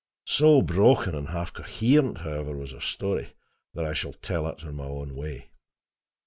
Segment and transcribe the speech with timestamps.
[0.25, 3.33] So broken and half coherent, however, was her story
[3.75, 5.51] that I shall tell it in my own way.